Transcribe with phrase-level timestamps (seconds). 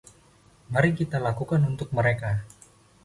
[0.73, 2.31] Mari kita lakukan untuk mereka.